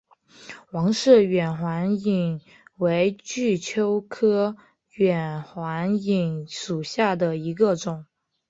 [0.71, 2.41] 王氏远环蚓
[2.77, 4.57] 为巨蚓科
[4.89, 8.07] 远环蚓属下的一个种。